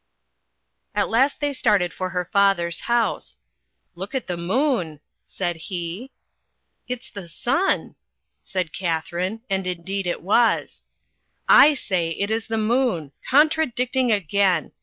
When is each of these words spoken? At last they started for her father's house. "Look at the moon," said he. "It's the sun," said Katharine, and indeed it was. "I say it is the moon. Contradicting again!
At 0.95 1.09
last 1.09 1.39
they 1.39 1.53
started 1.53 1.93
for 1.93 2.09
her 2.09 2.25
father's 2.25 2.79
house. 2.89 3.37
"Look 3.93 4.15
at 4.15 4.25
the 4.25 4.35
moon," 4.35 4.99
said 5.25 5.57
he. 5.69 6.09
"It's 6.87 7.11
the 7.11 7.27
sun," 7.27 7.93
said 8.43 8.73
Katharine, 8.73 9.41
and 9.47 9.67
indeed 9.67 10.07
it 10.07 10.23
was. 10.23 10.81
"I 11.47 11.75
say 11.75 12.09
it 12.15 12.31
is 12.31 12.47
the 12.47 12.57
moon. 12.57 13.11
Contradicting 13.29 14.11
again! 14.11 14.71